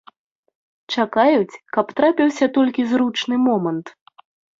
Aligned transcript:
Чакаюць, 0.93 1.57
каб 1.77 1.91
трапіўся 1.99 2.45
толькі 2.55 2.87
зручны 2.95 3.35
момант. 3.45 3.93